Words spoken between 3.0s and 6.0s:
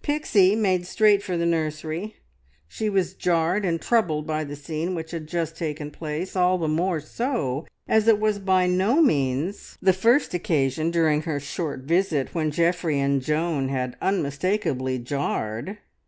jarred and troubled by the scene which had just taken